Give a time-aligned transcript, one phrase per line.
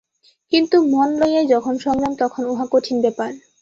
[0.51, 3.29] কিন্তু মন লইয়াই যখন সংগ্রাম, তখন উহা কঠিন ব্যাপার।